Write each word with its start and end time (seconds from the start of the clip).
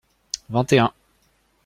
Vingt 0.49 0.73
et 0.73 0.79
un. 0.79 0.91